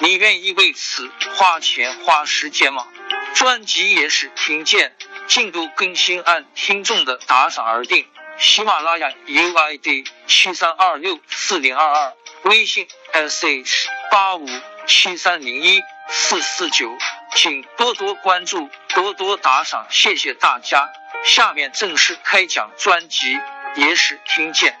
[0.00, 2.86] 你愿意为此花钱花时间吗？
[3.34, 4.96] 专辑也是听见。
[5.26, 8.06] 进度更新按听众的打赏而定。
[8.38, 14.48] 喜马拉雅 UID 七三二六四零二二，微信 sh 八五
[14.86, 16.96] 七三零一四四九，
[17.36, 20.88] 请多多关注，多多打赏，谢谢大家。
[21.24, 23.36] 下面正式开讲专辑
[23.76, 24.72] 《野史听见》。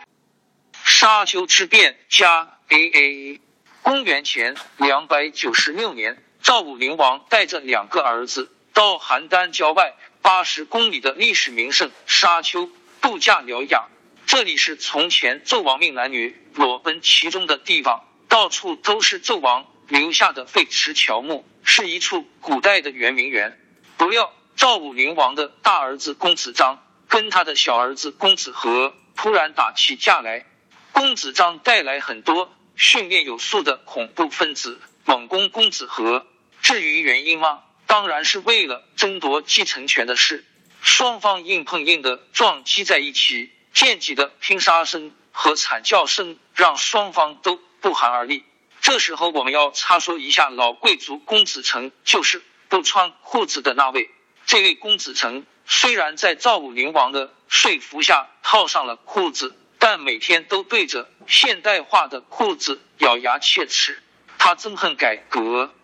[0.84, 3.40] 沙丘之变加 AA。
[3.82, 9.94] 公元前两百九十六年，赵武灵王带着两个儿子到邯郸郊外。
[10.22, 12.68] 八十公里的历史名胜沙丘
[13.00, 13.88] 度假疗养，
[14.26, 23.58] 这里是从前纣王命男女裸奔其中的地方，到处都是纣王留下的废池乔木，是一处古代的圆明园。
[23.96, 30.44] 不料赵武灵王的大儿子公子章跟他的小儿子公子和突然打起架来，
[30.92, 36.26] 公子章带来很多训练有素的恐怖分子猛攻公子和，
[36.62, 37.60] 至于原因吗？
[37.86, 40.46] 当然是为了争夺继承权的事，
[40.80, 48.44] 双方硬碰硬的撞击在一起，溅起的拼杀声和惨叫声让双方都不寒而栗。
[48.80, 54.08] 这时候我们要插说一下老贵族公子成，就是不穿裤子的那位。
[54.46, 59.54] 这位公子成虽然在赵武灵王的说服下套上了裤子，
[59.92, 64.00] 但每天都对着现代化的裤子咬牙切齿。
[64.38, 65.74] 他憎恨改革。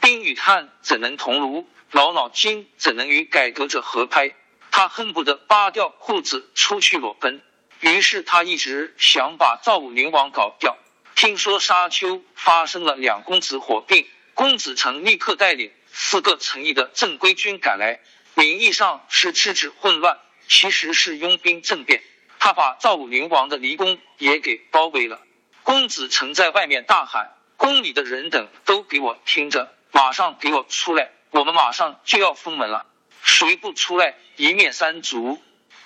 [0.00, 1.68] 冰与炭怎能同炉？
[1.90, 4.32] 老脑筋怎能与改革者合拍？
[4.70, 7.42] 他恨不得扒掉裤子出去裸奔。
[7.80, 10.78] 于是他一直想把赵武灵王搞掉。
[11.16, 17.98] 听说沙丘发生了两公子火并，公子成立刻带领四个诚意的正规军赶来，
[18.36, 22.04] 名义上是制止混乱，其实是拥兵政变。
[22.38, 25.20] 他把赵武灵王的离宫也给包围了。
[25.62, 31.10] 公子成在外面大喊：“宫里的人等都给我听着！”马上给我出来！
[31.30, 32.86] 我们马上就要封门了，
[33.22, 35.42] 谁不出来，一灭三族！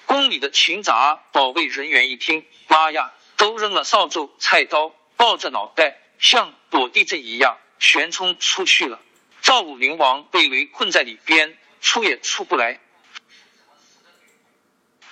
[0.07, 9.01] 宫里的勤杂保卫人员一听，妈呀，都扔了扫帚、菜刀，抱着脑袋像躲地震一样旋冲出去了。
[9.41, 12.79] 赵武灵王被围困在里边，出也出不来。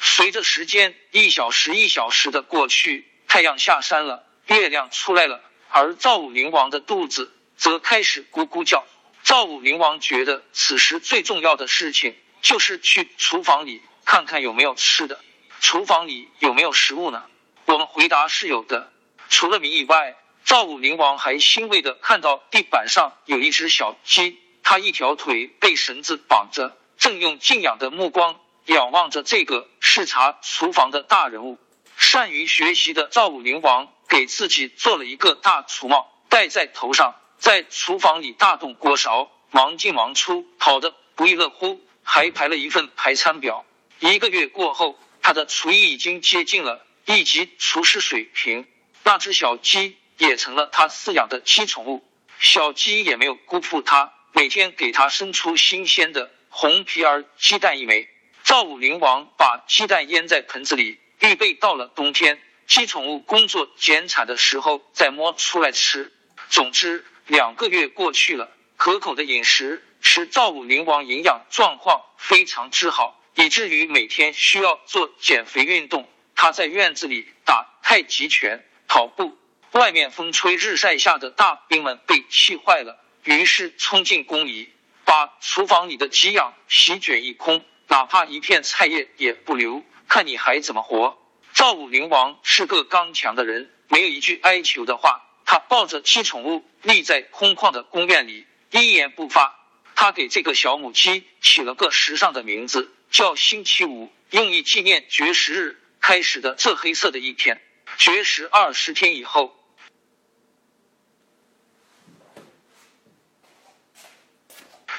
[0.01, 7.33] 随着时间一小时一小时的过去，太阳下山了，月亮出来了，而赵武灵王的肚子。
[7.61, 8.87] 则开始咕咕叫。
[9.23, 15.21] 赵武灵王觉得此时最重要的事情就是去厨房里看看有没有吃的。
[15.61, 17.27] 厨房里有没有食物呢？
[17.67, 18.91] 我们回答是有的。
[19.29, 20.17] 除了米以外，
[20.47, 28.41] 赵武灵王还欣慰的看到地板上有一只小鸡，它一条腿被绳子绑着，正用敬仰的目光
[28.75, 31.59] 仰望着这个视察厨房的大人物。
[31.97, 37.15] 善于学习的赵武灵王给自己做了一个大厨帽，戴在头上。
[37.39, 43.65] 在厨房里大动锅勺，忙进忙出，跑得不亦乐乎，还排了一份排餐表。
[43.99, 48.67] 一个月过后，他的厨艺已经接近了一级厨师水平。
[49.05, 52.05] 那只小鸡也成了他饲养的鸡宠物，
[52.39, 58.09] 小鸡也没有辜负他，每天给他生出新鲜的红皮儿鸡蛋一枚。
[58.51, 66.13] 赵武灵王把鸡蛋腌在盆子里，预备到了冬天鸡宠物工作减产的时候再摸出来吃。
[66.49, 67.05] 总之。
[67.29, 76.09] 两个月过去了，可口的饮食使赵武灵王营养状况非常之好，以至于每天需要做减肥运动。
[76.35, 79.39] 他在院子里打太极拳、跑步，
[79.71, 84.73] 外面风吹日晒下的大兵们被气坏了，于是冲进宫里，
[85.05, 91.19] 把厨房里的给养席卷一空，哪怕一片菜叶也不留，看你还怎么活！
[91.53, 95.27] 赵武灵王是个刚强的人，没有一句哀求的话。
[95.45, 99.59] 他抱着鸡宠物立在空旷的宫院里，一言不发。
[99.97, 107.61] 他给这个小母鸡起了个时尚的名字，叫星期五，用以纪念绝食日开始的这黑色的一天。
[107.99, 109.53] 绝食二十天以后，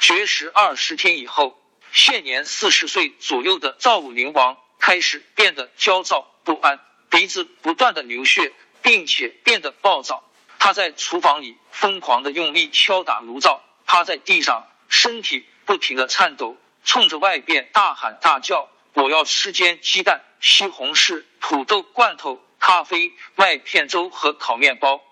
[0.01, 1.60] 绝食二十天以后，
[2.03, 6.79] 现年四十岁左右的赵武灵王开始变得焦躁不安，
[7.11, 10.27] 鼻子不断的流血，并且变得暴躁。
[10.57, 14.67] 他在厨房里疯狂的用力敲打炉灶，趴在地上。
[14.89, 25.03] 身体不停的颤抖，冲着外边大喊大叫：“我要吃煎鸡蛋、西红柿、土豆罐头、咖啡、麦片粥和烤面包。”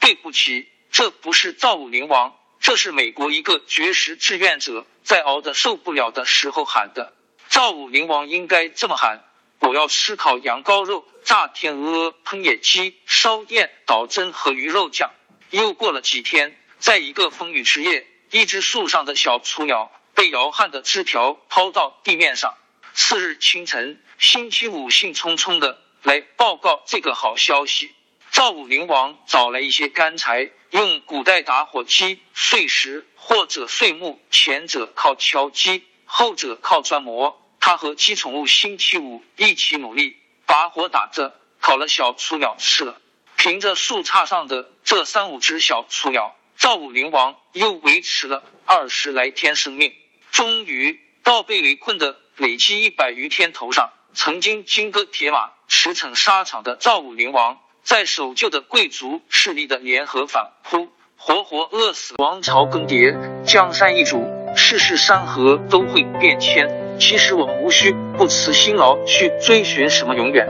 [0.00, 7.12] 对不起，这不是赵武灵王，这是美国一个绝食志愿者在熬得受不了的时候喊的。
[7.48, 9.24] 赵武灵王应该这么喊
[9.58, 15.10] ：“我要吃烤羊羔肉、炸天鹅、烹野鸡、烧燕、倒针和鱼肉酱。”
[15.50, 18.06] 又过了几天，在一个风雨之夜。
[18.30, 22.54] 一只树上的小雏鸟被摇撼的枝条抛到地面上。
[22.94, 27.92] 次日清晨，星期五兴冲冲的来报告这个好消息。
[28.32, 37.38] 赵武灵王找来一些干柴，用古代打火机碎石或者碎木，前者靠敲击，后者靠钻磨。
[37.60, 42.98] 他和鸡宠物星期五一起努力，把火打着，烤了小雏鸟吃了。
[43.36, 46.34] 凭着树杈上的这三五只小雏鸟。
[46.56, 49.94] 赵武灵王又维持了二十来天生命，
[50.30, 53.92] 终于到被围困的累计一百余天头上。
[54.14, 62.14] 曾经金戈铁马驰骋沙场的赵武灵王，在守旧的贵族势力的联合反扑，活活饿死。
[62.18, 64.24] 王朝更迭，江山易主，
[64.54, 66.68] 世事山河都会变迁。
[67.00, 70.46] 其实我们无需不辞辛劳去追寻什么永远，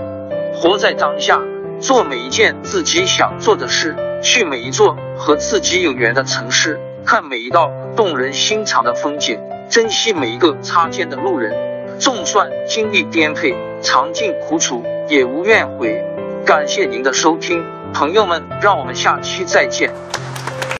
[0.54, 1.40] 活在当下，
[1.80, 3.96] 做每一件自己想做的事。
[4.22, 9.40] 去每一座和自己有缘的城市，看每一道动人心肠的风景，
[9.70, 11.98] 珍惜每一个擦肩的路人。
[11.98, 16.04] 纵算经历颠沛，尝尽苦楚，也无怨悔。
[16.44, 19.92] 感谢您的收听，朋友们，让我们下期再见。